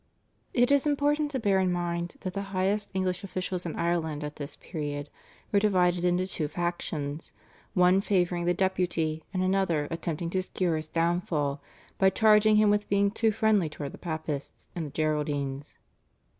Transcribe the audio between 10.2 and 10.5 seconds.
to